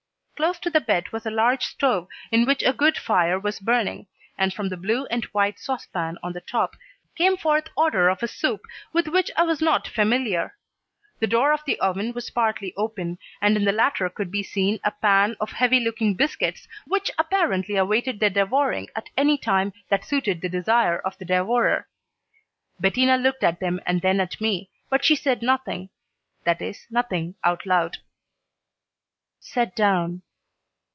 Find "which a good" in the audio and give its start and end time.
2.47-2.97